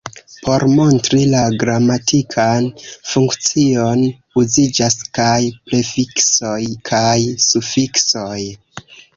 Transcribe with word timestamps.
Por 0.45 0.63
montri 0.77 1.19
la 1.33 1.41
gramatikan 1.63 2.69
funkcion, 2.85 4.01
uziĝas 4.45 4.97
kaj 5.19 5.37
prefiksoj 5.69 6.59
kaj 6.93 7.15
sufiksoj. 7.51 8.41